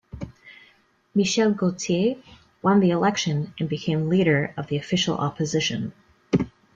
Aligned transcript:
Michel 1.13 1.51
Gauthier 1.53 2.15
won 2.63 2.79
the 2.79 2.89
election 2.89 3.53
and 3.59 3.69
became 3.69 4.09
Leader 4.09 4.51
of 4.57 4.65
the 4.65 4.77
Official 4.77 5.15
Opposition. 5.15 5.93